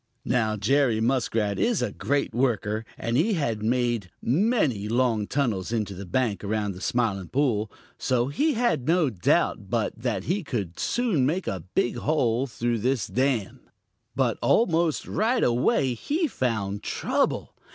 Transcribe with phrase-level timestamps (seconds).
[0.25, 5.93] Now Jerry Muskrat is a great worker, and he had made many long tunnels into
[5.93, 10.79] the bank around the Smiling Pool, so he had no doubt but that he could
[10.79, 11.61] soon make a
[11.99, 13.59] hole through this dam.
[14.15, 17.53] But almost right away he found trouble.